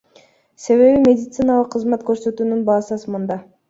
[0.63, 3.45] Себеби медициналык кызмат көрсөтүүнүн баасы асманда.